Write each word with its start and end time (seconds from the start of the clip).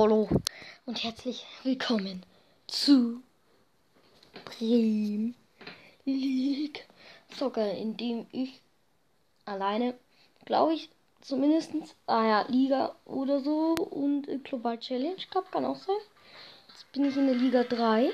hallo 0.00 0.30
und 0.86 1.04
herzlich 1.04 1.44
willkommen 1.62 2.24
zu 2.66 3.22
Prim 4.46 5.34
League 6.06 6.88
Soccer, 7.36 7.74
in 7.74 7.98
dem 7.98 8.26
ich 8.32 8.62
alleine, 9.44 9.92
glaube 10.46 10.72
ich, 10.72 10.88
zumindest, 11.20 11.72
ah 12.06 12.24
ja, 12.26 12.46
Liga 12.48 12.96
oder 13.04 13.40
so 13.40 13.74
und 13.74 14.26
äh, 14.26 14.38
Global 14.38 14.78
Challenge 14.78 15.20
Cup 15.30 15.52
kann 15.52 15.66
auch 15.66 15.76
sein. 15.76 15.96
Jetzt 16.68 16.90
bin 16.92 17.04
ich 17.04 17.14
in 17.18 17.26
der 17.26 17.36
Liga 17.36 17.64
3. 17.64 18.10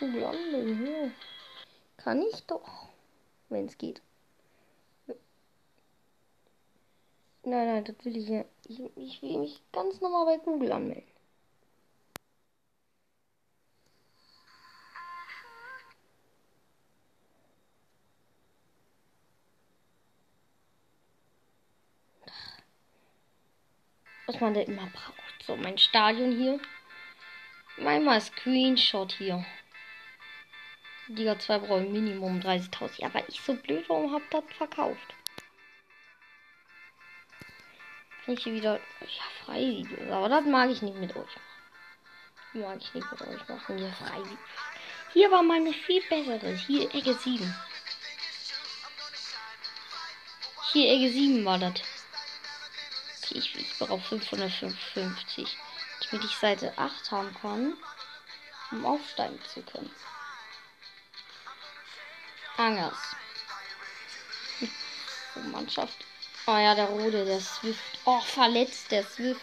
Oh, 0.00 0.06
landen, 0.06 0.86
ja. 0.86 1.10
Kann 1.98 2.22
ich 2.22 2.46
doch, 2.46 2.88
wenn 3.50 3.66
es 3.66 3.76
geht. 3.76 4.00
Nein, 7.46 7.66
nein, 7.66 7.84
das 7.84 8.04
will 8.04 8.16
ich 8.16 8.28
ja. 8.28 8.44
Ich, 8.68 8.80
ich 8.96 9.22
will 9.22 9.38
mich 9.38 9.62
ganz 9.70 10.00
normal 10.00 10.26
bei 10.26 10.44
Google 10.44 10.72
anmelden. 10.72 11.04
Was 24.26 24.40
man 24.40 24.54
da 24.54 24.62
immer 24.62 24.86
braucht. 24.86 25.42
So, 25.46 25.56
mein 25.56 25.78
Stadion 25.78 26.32
hier. 26.32 26.58
Einmal 27.78 28.20
Screenshot 28.20 29.12
hier. 29.12 29.46
Liga 31.06 31.38
2 31.38 31.58
brauche 31.60 31.84
ich 31.84 31.90
Minimum 31.90 32.40
30.000. 32.40 33.02
Ja, 33.02 33.06
aber 33.06 33.28
ich 33.28 33.40
so 33.40 33.54
blöd, 33.54 33.88
warum 33.88 34.12
hab 34.12 34.28
das 34.32 34.44
verkauft? 34.58 35.15
Kann 38.26 38.34
ich 38.34 38.42
hier 38.42 38.54
wieder. 38.54 38.80
Ja, 39.00 39.44
Freivideos. 39.44 40.10
Aber 40.10 40.28
das 40.28 40.44
mag 40.44 40.68
ich 40.68 40.82
nicht 40.82 40.96
mit 40.96 41.14
euch. 41.14 41.30
Mag 42.54 42.78
ich 42.78 42.92
nicht 42.92 43.10
mit 43.12 43.20
euch 43.22 43.48
machen. 43.48 43.78
Hier 43.78 43.92
Freivideos. 43.92 44.38
Hier 45.12 45.30
war 45.30 45.44
meine 45.44 45.72
viel 45.72 46.02
bessere. 46.08 46.54
Hier 46.56 46.92
Ecke 46.92 47.14
7. 47.14 47.56
Hier 50.72 50.92
Ecke 50.92 51.12
7 51.12 51.44
war 51.44 51.58
das. 51.58 51.74
Okay, 53.22 53.38
ich, 53.38 53.54
ich 53.54 53.78
brauche 53.78 54.00
555. 54.00 55.56
Damit 56.10 56.24
ich 56.24 56.36
Seite 56.36 56.76
8 56.76 57.10
haben 57.12 57.32
kann. 57.40 57.74
Um 58.72 58.84
aufsteigen 58.84 59.38
zu 59.54 59.62
können. 59.62 59.94
Angers. 62.56 62.98
Hm. 64.58 65.52
Mannschaft. 65.52 66.04
Oh 66.48 66.56
ja, 66.56 66.74
der 66.76 66.86
Rode, 66.86 67.24
der 67.24 67.40
Swift. 67.40 67.80
Oh, 68.04 68.20
verletzt, 68.20 68.90
der 68.92 69.02
Swift. 69.02 69.40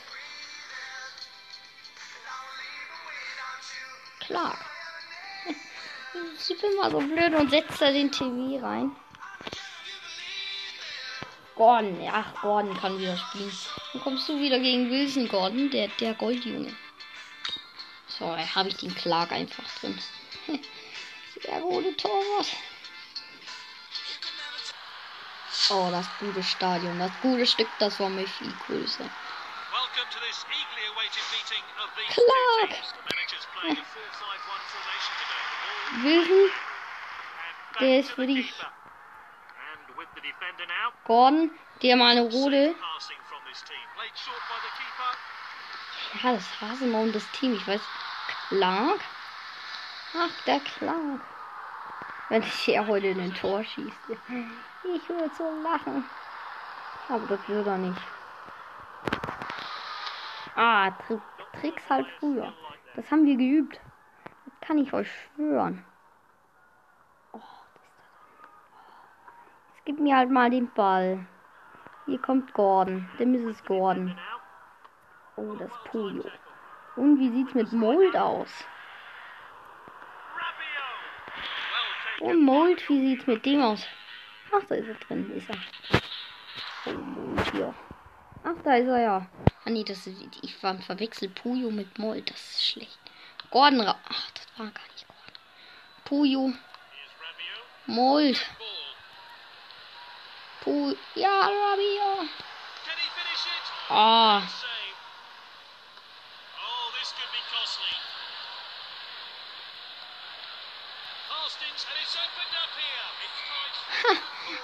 Klar. 4.22 4.58
Ich 6.48 6.62
bin 6.62 6.76
mal 6.78 6.92
so 6.92 7.00
blöd 7.00 7.34
und 7.34 7.50
setzt 7.50 7.82
da 7.82 7.92
den 7.92 8.12
TV 8.12 8.64
rein. 8.64 8.96
Gordon, 11.56 12.02
ja, 12.02 12.26
Gordon 12.42 12.78
kann 12.78 12.98
wieder 13.00 13.18
spielen. 13.18 13.52
Dann 13.92 14.02
kommst 14.02 14.30
du 14.30 14.40
wieder 14.40 14.60
gegen 14.60 14.90
Wilson 14.90 15.28
Gordon, 15.28 15.70
der, 15.70 15.90
der 16.00 16.14
Goldjunge. 16.14 16.74
So, 18.08 18.26
habe 18.26 18.70
ich 18.70 18.78
den 18.78 18.96
Clark 18.96 19.32
einfach 19.32 19.64
drin. 19.80 20.00
Der 21.44 21.60
rote 21.62 21.98
Torwart. 21.98 22.48
Oh, 25.76 25.90
das 25.90 26.06
gute 26.20 26.44
Stadion, 26.44 27.00
das 27.00 27.12
gute 27.24 27.48
Stück, 27.48 27.68
das 27.80 28.00
war 28.00 28.08
mir 28.08 28.28
viel 28.28 28.54
größer. 28.68 29.10
Clark! 32.10 32.70
Wilson, 36.04 36.52
der 37.80 38.00
ist 38.00 38.12
für 38.12 38.28
dich. 38.28 38.54
Gordon, 41.06 41.50
der 41.82 41.96
mal 41.96 42.12
eine 42.12 42.22
rote. 42.22 42.76
Ja, 46.22 46.34
das 46.34 46.62
Hasenmaul 46.62 47.08
und 47.08 47.16
das 47.16 47.28
Team, 47.32 47.56
ich 47.56 47.68
weiß. 47.68 47.82
Clark? 48.50 49.00
Ach, 50.16 50.44
der 50.46 50.60
Clark. 50.60 51.22
Wenn 52.30 52.44
ich 52.44 52.54
hier 52.54 52.86
heute 52.86 53.08
in 53.08 53.20
ein 53.20 53.34
Tor 53.34 53.64
schieße. 53.64 54.18
Ich 54.84 55.10
würde 55.10 55.32
so 55.38 55.50
lachen. 55.62 56.04
Aber 57.08 57.26
das 57.28 57.48
wird 57.48 57.66
er 57.66 57.78
nicht. 57.78 58.02
Ah, 60.56 60.92
Tri 60.92 61.20
Tricks 61.60 61.90
halt 61.90 62.08
früher. 62.20 62.54
Das 62.96 63.10
haben 63.10 63.26
wir 63.26 63.38
geübt. 63.38 63.80
Das 64.46 64.68
kann 64.68 64.78
ich 64.78 64.92
euch 64.94 65.10
schwören. 65.36 65.86
Oh, 67.32 67.40
Jetzt 69.74 69.86
gib 69.86 70.00
mir 70.00 70.18
halt 70.18 70.30
mal 70.30 70.50
den 70.50 70.72
Ball. 70.74 71.26
Hier 72.06 72.20
kommt 72.20 72.54
Gordon. 72.54 73.10
Der 73.20 73.28
Mrs. 73.28 73.64
Gordon. 73.66 74.18
Oh, 75.38 75.54
das 75.56 75.72
Polio. 75.86 76.30
Und 76.96 77.20
wie 77.20 77.30
sieht's 77.30 77.54
mit 77.54 77.72
Mold 77.72 78.16
aus? 78.16 78.50
Oh, 82.20 82.34
Mold, 82.34 82.88
wie 82.90 83.00
sieht's 83.08 83.28
mit 83.28 83.46
dem 83.46 83.62
aus? 83.62 83.88
Ach, 84.56 84.64
da 84.68 84.76
ist 84.76 84.88
er 84.88 84.96
drin. 84.96 85.32
Ist 85.36 85.50
er. 85.50 85.58
Oh, 86.86 87.52
hier. 87.52 87.74
Ach, 88.44 88.62
da 88.64 88.76
ist 88.76 88.88
er 88.88 89.00
ja. 89.00 89.28
Ah, 89.66 89.70
nee, 89.70 89.84
das 89.84 90.06
ist, 90.06 90.22
ich 90.42 90.62
war 90.62 90.78
verwechselt 90.80 91.36
Puyo 91.36 91.72
mit 91.72 91.98
Mold. 91.98 92.30
Das 92.30 92.40
ist 92.40 92.66
schlecht. 92.66 93.00
Gordon, 93.50 93.88
ach, 93.88 94.32
das 94.32 94.48
war 94.58 94.68
gar 94.68 94.84
nicht 94.94 95.08
Gordon. 95.08 95.34
Puyo. 96.06 96.54
Mold. 97.88 98.46
Puyo. 100.62 100.96
Ja, 101.16 101.42
Rabio. 101.42 102.30
Ah. 103.90 104.42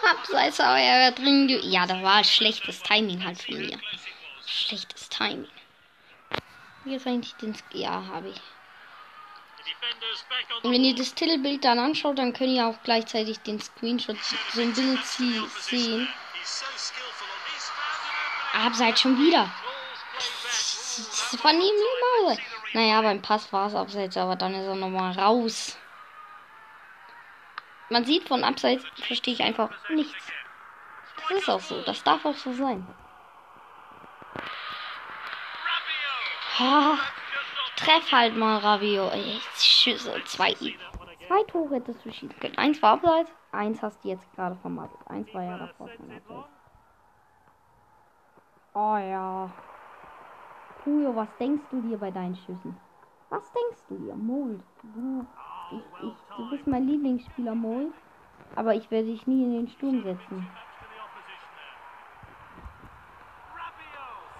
Abseits, 0.03 0.59
aber 0.59 0.79
er 0.79 1.07
wird 1.07 1.19
drin. 1.19 1.49
Ja, 1.63 1.85
da 1.85 2.01
war 2.01 2.23
schlechtes 2.23 2.81
Timing 2.81 3.23
halt 3.23 3.41
von 3.41 3.57
mir. 3.57 3.79
Schlechtes 4.45 5.09
Timing. 5.09 5.47
Wie 6.83 6.95
ist 6.95 7.07
eigentlich 7.07 7.35
den. 7.35 7.55
Ja, 7.73 8.03
habe 8.07 8.29
ich. 8.29 8.41
Und 10.63 10.71
wenn 10.71 10.83
ihr 10.83 10.95
das 10.95 11.13
Titelbild 11.13 11.63
dann 11.63 11.79
anschaut, 11.79 12.17
dann 12.17 12.33
könnt 12.33 12.51
ihr 12.51 12.67
auch 12.67 12.81
gleichzeitig 12.83 13.39
den 13.39 13.61
Screenshot 13.61 14.17
so 14.53 14.61
ein 14.61 14.73
Bild 14.73 15.03
sehen. 15.05 16.07
Abseits 18.53 19.01
schon 19.01 19.17
wieder. 19.17 19.51
Das 21.31 21.43
war 21.43 21.53
nie. 21.53 21.71
Naja, 22.73 23.01
beim 23.01 23.21
Pass 23.21 23.51
war 23.53 23.67
es 23.67 23.75
abseits, 23.75 24.17
aber 24.17 24.35
dann 24.35 24.53
ist 24.53 24.65
er 24.65 24.75
nochmal 24.75 25.11
raus. 25.13 25.77
Man 27.89 28.05
sieht 28.05 28.27
von 28.27 28.43
abseits, 28.43 28.85
verstehe 28.95 29.33
ich 29.33 29.41
einfach 29.41 29.71
nichts. 29.89 30.31
Das 31.17 31.37
ist 31.39 31.49
auch 31.49 31.59
so. 31.59 31.81
Das 31.81 32.03
darf 32.03 32.23
auch 32.25 32.35
so 32.35 32.53
sein. 32.53 32.87
Ha, 36.59 36.97
treff 37.75 38.11
halt 38.11 38.35
mal, 38.35 38.57
Rabio. 38.57 39.11
Schüsse. 39.55 40.21
Zwei. 40.25 40.53
Zwei 40.53 41.43
Tore 41.47 41.75
hättest 41.75 42.05
du 42.05 42.11
schießen 42.11 42.39
können. 42.39 42.57
Eins 42.57 42.81
war 42.81 42.93
abseits. 42.93 43.31
Eins 43.51 43.81
hast 43.81 44.03
du 44.03 44.09
jetzt 44.09 44.31
gerade 44.35 44.55
vermasselt. 44.57 44.99
Eins 45.07 45.33
war 45.33 45.43
ja 45.43 45.57
davor 45.57 45.87
von 45.87 46.11
abseits. 46.11 46.49
Oh 48.73 48.97
ja. 48.97 49.51
Puyo, 50.83 51.15
was 51.15 51.27
denkst 51.39 51.63
du 51.71 51.81
dir 51.81 51.97
bei 51.97 52.11
deinen 52.11 52.35
Schüssen? 52.35 52.77
Was 53.29 53.51
denkst 53.51 53.83
du 53.89 53.97
dir? 53.97 54.15
Mold. 54.15 54.61
Du 54.81 55.25
ich, 55.71 56.03
ich, 56.03 56.13
du 56.37 56.49
bist 56.49 56.67
mein 56.67 56.87
Lieblingsspieler, 56.87 57.55
Moll. 57.55 57.91
Aber 58.55 58.73
ich 58.73 58.89
werde 58.89 59.07
dich 59.07 59.27
nie 59.27 59.43
in 59.43 59.53
den 59.53 59.67
Sturm 59.69 60.03
setzen. 60.03 60.47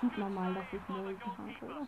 Sieht 0.02 0.18
man 0.18 0.34
mal, 0.34 0.54
dass 0.54 0.66
ich 0.72 0.90
Moll 0.90 1.18
habe, 1.38 1.66
oder? 1.66 1.88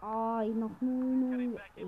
Oh, 0.00 0.40
ich 0.42 0.54
noch 0.54 0.70
0-0. 0.80 1.58
Ey. 1.76 1.84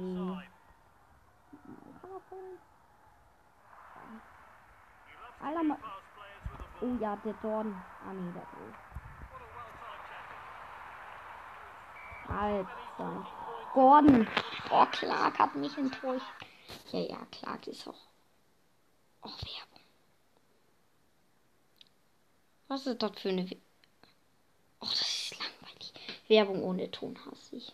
Mal. 5.63 5.79
Oh 6.81 6.97
ja, 6.99 7.17
der 7.25 7.35
Dorn. 7.35 7.75
Ah 8.07 8.13
nee, 8.13 8.33
der 8.33 8.43
ist. 8.43 8.79
Alter. 12.29 13.27
Gordon. 13.75 14.27
Oh, 14.71 14.87
Clark 14.87 15.39
hat 15.39 15.55
mich 15.57 15.77
enttäuscht. 15.77 16.25
Ja, 16.93 17.01
ja, 17.01 17.27
Clark 17.33 17.67
ist 17.67 17.89
auch. 17.89 18.07
Oh, 19.23 19.29
Werbung. 19.29 19.81
Was 22.69 22.87
ist 22.87 23.03
das 23.03 23.19
für 23.19 23.31
eine. 23.31 23.49
Oh, 24.81 24.87
das 24.87 25.01
ist 25.01 25.37
Werbung 26.29 26.63
ohne 26.63 26.89
Ton 26.91 27.19
hasse 27.27 27.57
ich. 27.57 27.73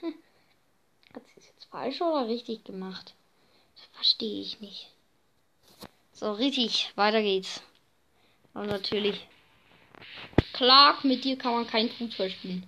Hm. 0.00 0.14
Hat 1.14 1.26
sie 1.26 1.40
es 1.40 1.46
jetzt 1.46 1.64
falsch 1.64 2.02
oder 2.02 2.28
richtig 2.28 2.64
gemacht? 2.64 3.14
Verstehe 3.92 4.42
ich 4.42 4.60
nicht. 4.60 4.90
So, 6.12 6.32
richtig, 6.32 6.92
weiter 6.94 7.22
geht's. 7.22 7.62
Aber 8.54 8.66
natürlich. 8.66 9.26
Clark, 10.52 11.04
mit 11.04 11.24
dir 11.24 11.36
kann 11.36 11.52
man 11.52 11.66
kein 11.66 11.90
Fußball 11.90 12.30
spielen. 12.30 12.64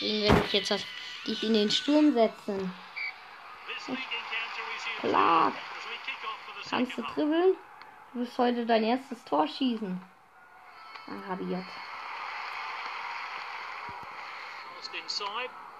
Deswegen 0.00 0.22
werde 0.22 0.42
ich 0.46 0.52
jetzt 0.52 0.86
dich 1.26 1.42
in 1.44 1.54
den 1.54 1.70
Sturm 1.70 2.12
setzen. 2.12 2.72
Clark, 4.98 5.54
kannst 6.68 6.98
du 6.98 7.02
dribbeln? 7.02 7.54
Du 8.12 8.20
wirst 8.20 8.38
heute 8.38 8.66
dein 8.66 8.82
erstes 8.82 9.24
Tor 9.24 9.46
schießen. 9.46 10.00
Arabiert. 11.06 11.64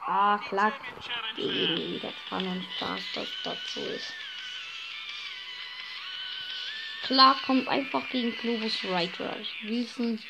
Ah, 0.06 0.38
Clark. 0.38 0.74
Das 2.00 2.14
war 2.30 2.40
nur 2.40 2.52
ein 2.52 2.62
Spaß, 2.62 3.12
dass 3.12 3.28
das 3.42 3.58
so 3.72 3.86
ist. 3.88 4.14
Klar 7.10 7.34
kommt 7.44 7.66
einfach 7.66 8.08
gegen 8.10 8.36
Globus 8.36 8.84
Reiter. 8.84 9.34
Wiesen 9.62 10.22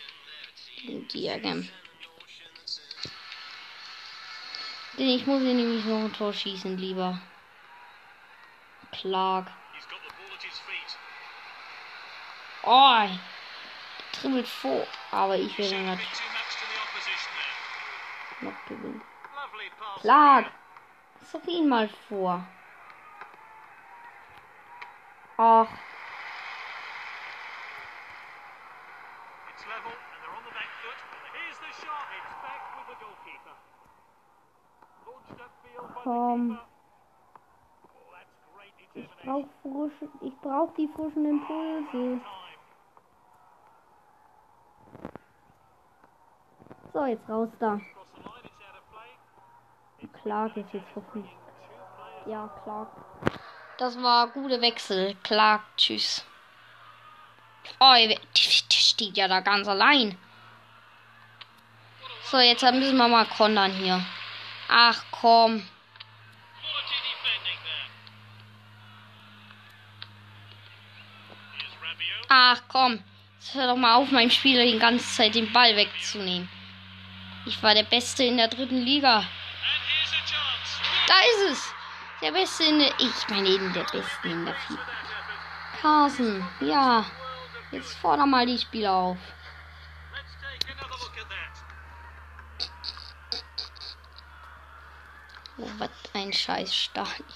gegen 0.77 1.06
Diagram. 1.09 1.69
Denn 4.97 5.09
ich 5.09 5.27
muss 5.27 5.43
hier 5.43 5.53
nämlich 5.53 5.85
noch 5.85 5.99
ein 5.99 6.12
Tor 6.15 6.32
schießen, 6.32 6.79
lieber. 6.79 7.21
Clark. 8.93 9.49
Oh, 12.62 13.09
tribbelt 14.12 14.49
vor, 14.49 14.87
aber 15.11 15.37
ich 15.37 15.59
will 15.59 15.83
noch, 15.83 15.99
noch 18.41 18.65
gewinnen. 18.67 19.03
Clark, 20.00 20.50
sag 21.31 21.47
ihn 21.47 21.69
mal 21.69 21.91
vor. 22.09 22.43
Ach. 25.37 25.69
Komm. 36.03 36.59
Ich 38.94 39.09
brauche 39.23 39.49
frische, 39.62 40.09
ich 40.21 40.37
brauche 40.41 40.75
die 40.77 40.88
frischen 40.88 41.27
Impulse. 41.27 42.21
So, 46.93 47.05
jetzt 47.05 47.29
raus 47.29 47.49
da. 47.61 47.81
Clark 50.23 50.56
ist 50.56 50.73
jetzt 50.73 50.88
verpflichtet. 50.88 51.33
Ja, 52.26 52.49
Clark. 52.65 52.88
Das 53.79 54.03
war 54.03 54.29
gute 54.29 54.61
Wechsel. 54.61 55.17
Clark, 55.23 55.62
tschüss. 55.76 56.26
Oh, 57.79 57.94
der 58.37 58.79
steht 58.79 59.17
ja 59.17 59.29
da 59.29 59.41
ganz 59.41 59.67
allein. 59.69 60.17
So, 62.25 62.38
jetzt 62.38 62.62
müssen 62.62 62.97
wir 62.97 63.09
mal 63.09 63.27
kontern 63.27 63.73
hier. 63.73 64.05
Ach 64.69 65.03
komm. 65.11 65.67
Ach 72.29 72.62
komm. 72.69 73.03
Jetzt 73.41 73.55
hör 73.55 73.67
doch 73.67 73.77
mal 73.77 73.94
auf, 73.94 74.12
meinem 74.12 74.31
Spieler 74.31 74.65
die 74.65 74.79
ganze 74.79 75.05
Zeit 75.17 75.35
den 75.35 75.53
Ball 75.53 75.75
wegzunehmen. 75.75 76.49
Ich 77.47 77.61
war 77.62 77.75
der 77.75 77.83
Beste 77.83 78.23
in 78.23 78.37
der 78.37 78.47
dritten 78.49 78.83
Liga. 78.83 79.26
Da 81.09 81.15
ist 81.19 81.53
es. 81.53 81.75
Der 82.23 82.31
Beste 82.31 82.65
in 82.65 82.79
der. 82.79 82.93
Ich 83.00 83.29
meine 83.29 83.49
eben 83.49 83.73
der 83.73 83.85
Beste 83.85 84.29
in 84.29 84.44
der 84.44 84.55
vierten. 84.55 84.83
Carson, 85.81 86.49
ja. 86.61 87.05
Jetzt 87.70 87.96
forder 87.99 88.26
mal 88.26 88.46
die 88.46 88.58
Spieler 88.58 88.93
auf. 88.93 89.19
Oh, 95.56 95.70
was 95.78 95.90
ein 96.14 96.32
scheiß 96.32 96.75
Stadion. 96.75 97.26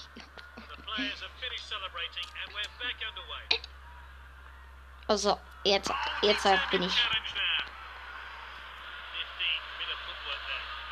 Also, 5.07 5.39
jetzt, 5.63 5.93
jetzt 6.21 6.47
bin 6.71 6.83
ich. 6.83 7.07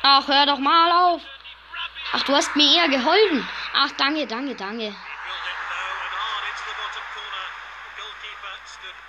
Ach, 0.02 0.28
hör 0.28 0.46
doch 0.46 0.58
mal 0.58 0.92
auf. 0.92 1.22
Ach, 2.12 2.22
du 2.22 2.34
hast 2.34 2.54
mir 2.54 2.76
eher 2.76 2.88
geholfen. 2.88 3.48
Ach, 3.74 3.90
danke, 3.98 4.26
danke, 4.26 4.54
danke. 4.54 4.94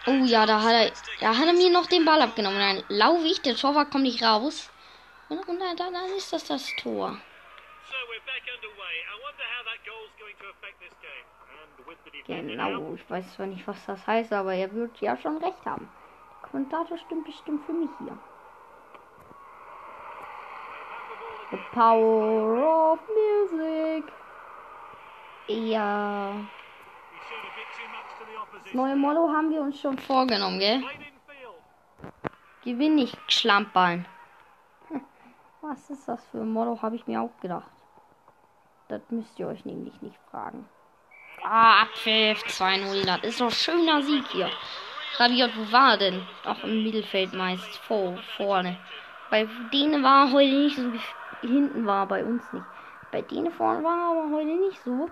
Oh 0.07 0.23
ja, 0.25 0.45
da 0.45 0.61
hat 0.61 0.71
er, 0.71 0.91
da 1.19 1.37
hat 1.37 1.47
er 1.47 1.53
mir 1.53 1.71
noch 1.71 1.87
den 1.87 2.05
Ball 2.05 2.21
abgenommen. 2.21 2.59
Dann 2.59 2.83
laufe 2.89 3.25
ich, 3.25 3.41
der 3.41 3.55
Torwart 3.55 3.91
kommt 3.91 4.03
nicht 4.03 4.21
raus. 4.23 4.69
Und, 5.29 5.47
und 5.47 5.59
dann, 5.59 5.75
dann 5.75 5.93
ist 6.15 6.31
das 6.31 6.45
das 6.45 6.75
Tor. 6.75 7.17
Genau, 12.27 12.93
ich 12.93 13.09
weiß 13.09 13.35
zwar 13.35 13.47
nicht, 13.47 13.67
was 13.67 13.85
das 13.85 14.05
heißt, 14.05 14.33
aber 14.33 14.53
er 14.53 14.71
wird 14.73 14.99
ja 14.99 15.17
schon 15.17 15.37
recht 15.37 15.65
haben. 15.65 15.89
Der 16.41 16.49
Kommentator 16.49 16.97
stimmt 16.97 17.25
bestimmt 17.25 17.65
für 17.65 17.73
mich 17.73 17.89
hier. 17.99 18.17
The 21.51 21.57
power 21.71 22.93
of 22.93 22.99
music. 23.07 24.11
Ja. 25.47 26.35
Neue 28.74 28.95
Motto 28.95 29.29
haben 29.29 29.51
wir 29.51 29.62
uns 29.62 29.79
schon 29.79 29.98
vorgenommen, 29.98 30.60
gell? 30.60 30.84
Gewinn 32.63 32.95
nicht, 32.95 33.17
Schlamperln. 33.31 34.05
Was 35.62 35.89
ist 35.89 36.07
das 36.07 36.25
für 36.27 36.39
ein 36.39 36.51
Motto, 36.51 36.81
habe 36.81 36.95
ich 36.95 37.05
mir 37.07 37.22
auch 37.22 37.41
gedacht. 37.41 37.69
Das 38.88 39.01
müsst 39.10 39.39
ihr 39.39 39.48
euch 39.48 39.65
nämlich 39.65 40.01
nicht 40.01 40.17
fragen. 40.31 40.67
Ah, 41.43 41.84
Abpfiff 41.84 42.43
2-0. 42.43 43.05
Das 43.05 43.24
ist 43.24 43.41
doch 43.41 43.51
schöner 43.51 44.01
Sieg 44.01 44.25
hier. 44.29 44.50
Rabiot, 45.17 45.51
wo 45.55 45.72
war 45.72 45.98
denn? 45.98 46.25
Auch 46.43 46.63
im 46.63 46.84
Mittelfeld 46.84 47.34
meist. 47.34 47.77
Vor, 47.88 48.17
vorne. 48.36 48.77
Bei 49.29 49.48
denen 49.72 50.03
war 50.03 50.31
heute 50.31 50.53
nicht 50.53 50.75
so. 50.75 50.91
Hinten 51.41 51.86
war 51.86 52.07
bei 52.07 52.24
uns 52.24 52.43
nicht. 52.51 52.65
Bei 53.12 53.22
denen 53.22 53.51
vorne 53.51 53.84
war 53.84 53.98
er 53.98 54.12
aber 54.12 54.36
heute 54.36 54.55
nicht 54.55 54.81
so. 54.84 55.10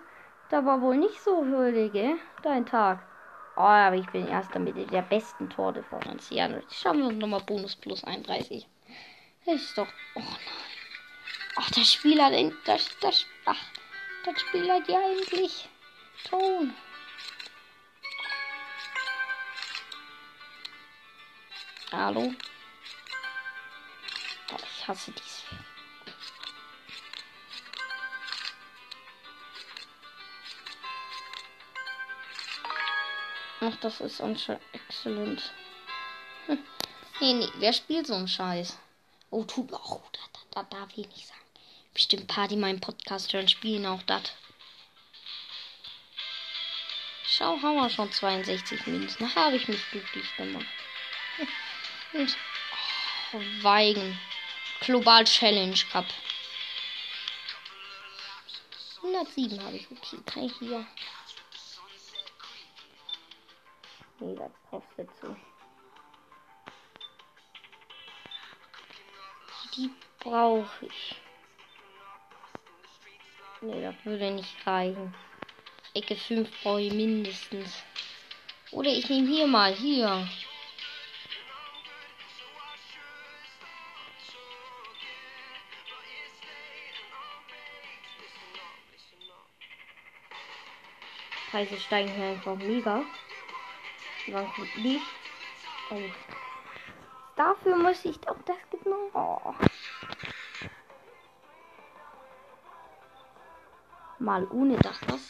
Da 0.49 0.65
war 0.65 0.81
wohl 0.81 0.97
nicht 0.97 1.21
so 1.21 1.45
heute, 1.55 1.89
gell? 1.89 2.15
Dein 2.41 2.65
Tag. 2.65 2.99
Oh, 3.55 3.61
aber 3.61 3.95
ich 3.95 4.07
bin 4.07 4.27
erster 4.27 4.59
mit 4.59 4.75
der 4.91 5.03
besten 5.03 5.49
Torte 5.49 5.83
von 5.83 6.01
uns. 6.03 6.29
Ja, 6.31 6.49
schauen 6.71 6.99
wir 6.99 7.05
uns 7.05 7.19
nochmal 7.19 7.41
Bonus 7.41 7.75
plus 7.75 8.03
31. 8.03 8.67
Das 9.45 9.55
ist 9.55 9.77
doch. 9.77 9.87
Oh 10.15 10.19
nein. 10.19 10.37
Ach, 11.57 11.69
das 11.69 11.93
Spiel 11.93 12.21
hat. 12.21 12.33
Das, 12.65 12.89
das, 12.99 13.25
ach, 13.45 13.61
das 14.25 14.41
Spiel 14.41 14.69
hat 14.71 14.87
ja 14.87 14.99
endlich. 15.01 15.69
Ton. 16.23 16.73
Hallo? 21.91 22.33
Ich 24.57 24.87
hasse 24.87 25.11
dies. 25.11 25.32
Ach, 33.65 33.75
das 33.77 34.01
ist 34.01 34.19
anscheinend 34.19 34.61
exzellent. 34.73 35.53
Hm. 36.47 36.59
Nee, 37.21 37.33
nee, 37.33 37.49
wer 37.55 37.71
spielt 37.71 38.07
so 38.07 38.13
einen 38.13 38.27
Scheiß? 38.27 38.77
Oh, 39.29 39.45
tut 39.45 39.71
mir 39.71 39.77
auch. 39.77 40.01
Da, 40.11 40.19
da, 40.33 40.39
da 40.51 40.79
darf 40.79 40.89
ich 40.97 41.07
nicht 41.07 41.27
sagen. 41.27 41.39
Bestimmt 41.93 42.27
paar, 42.27 42.49
die 42.49 42.57
meinen 42.57 42.81
Podcast 42.81 43.31
hören, 43.31 43.47
spielen 43.47 43.85
auch 43.85 44.03
das. 44.03 44.33
Schau, 47.25 47.61
haben 47.61 47.77
wir 47.77 47.89
schon 47.89 48.11
62 48.11 48.85
Minuten. 48.85 49.33
Habe 49.33 49.55
ich 49.55 49.67
mich 49.69 49.81
glücklich 49.91 50.35
gemacht. 50.35 50.65
Und, 52.11 52.35
oh, 53.31 53.41
Weigen. 53.61 54.19
Global 54.81 55.23
Challenge 55.23 55.79
Cup. 55.89 56.05
107 58.97 59.63
habe 59.63 59.77
ich. 59.77 59.87
Okay, 59.89 60.17
kann 60.25 60.43
ich 60.43 60.53
hier. 60.59 60.85
Nee, 64.19 64.35
das 64.35 64.51
kostet 64.69 65.09
so. 65.21 65.35
Die 69.75 69.89
brauche 70.19 70.85
ich. 70.85 71.15
Nee, 73.61 73.81
das 73.81 73.95
würde 74.03 74.31
nicht 74.31 74.67
reichen. 74.67 75.15
Ecke 75.93 76.15
5 76.15 76.49
brauche 76.61 76.81
ich 76.81 76.93
mindestens. 76.93 77.83
Oder 78.71 78.89
ich 78.89 79.09
nehme 79.09 79.27
hier 79.27 79.47
mal, 79.47 79.73
hier. 79.73 80.27
Preise 91.51 91.79
steigen 91.79 92.11
hier 92.15 92.29
einfach 92.29 92.55
mega. 92.55 93.05
Wie? 94.25 95.01
Oh. 95.89 96.01
Dafür 97.35 97.75
muss 97.75 98.05
ich 98.05 98.17
doch 98.19 98.37
das 98.45 98.57
genau. 98.71 99.09
Oh. 99.13 99.53
Mal 104.19 104.47
ohne 104.51 104.77
das, 104.77 104.99
das. 105.01 105.21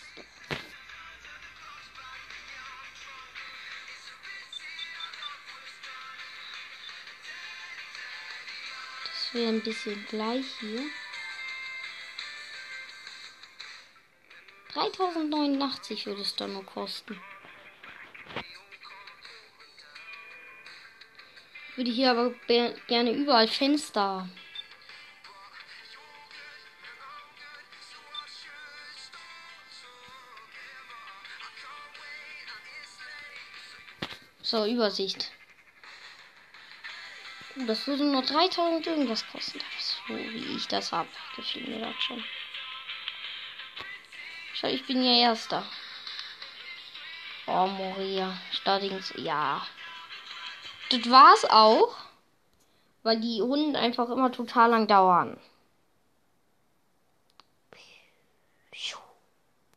Das 9.06 9.34
wäre 9.34 9.50
ein 9.50 9.64
bisschen 9.64 10.06
gleich 10.10 10.46
hier. 10.60 10.84
3089 14.74 16.06
würde 16.06 16.22
es 16.22 16.36
dann 16.36 16.54
nur 16.54 16.66
kosten. 16.66 17.20
Würde 21.76 21.92
hier 21.92 22.12
aber 22.12 22.32
gerne 22.88 23.12
überall 23.12 23.48
Fenster. 23.48 24.30
So, 34.42 34.68
Übersicht. 34.68 35.32
Das 37.56 37.88
würde 37.88 38.04
nur 38.04 38.22
3000 38.22 38.86
irgendwas 38.86 39.26
kosten. 39.28 39.60
So 39.80 40.16
wie 40.16 40.56
ich 40.56 40.68
das 40.68 40.92
habe. 40.92 41.10
Gefühl 41.36 41.68
mir 41.68 41.80
das 41.80 41.96
schon. 42.04 42.24
Schau, 44.54 44.68
ich 44.68 44.86
bin 44.86 45.04
ja 45.04 45.30
Erster. 45.30 45.66
Oh, 47.48 47.66
Moria. 47.66 48.40
Stadings. 48.52 49.14
Ja. 49.18 49.66
Das 50.94 51.10
war's 51.10 51.44
auch. 51.50 51.96
Weil 53.02 53.20
die 53.20 53.40
Runden 53.40 53.76
einfach 53.76 54.10
immer 54.12 54.32
total 54.32 54.70
lang 54.70 54.88
dauern. 54.88 55.38